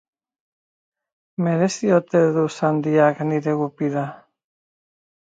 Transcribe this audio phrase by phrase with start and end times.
[1.47, 4.07] Merezi ote du Sandiak nire gupida?